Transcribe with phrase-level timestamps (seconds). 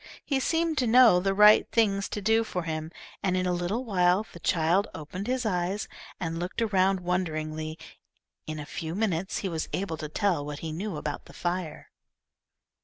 [0.25, 3.85] He seemed to know the right things to do for him, and in a little
[3.85, 5.87] while the child opened his eyes
[6.19, 7.77] and looked around wonderingly.
[8.47, 11.91] In a few minutes he was able to tell what he knew about the fire.